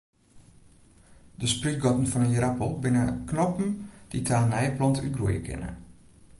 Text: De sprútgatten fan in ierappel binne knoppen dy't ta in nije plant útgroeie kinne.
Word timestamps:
De 1.41 1.47
sprútgatten 1.53 2.09
fan 2.11 2.25
in 2.27 2.35
ierappel 2.35 2.71
binne 2.83 3.03
knoppen 3.29 3.69
dy't 4.09 4.25
ta 4.27 4.35
in 4.43 4.51
nije 4.51 4.75
plant 4.77 4.99
útgroeie 5.03 5.41
kinne. 5.47 5.69